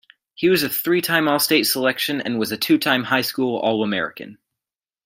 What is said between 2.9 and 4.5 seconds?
High School All-American.